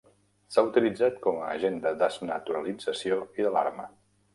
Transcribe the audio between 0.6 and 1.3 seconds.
utilitzat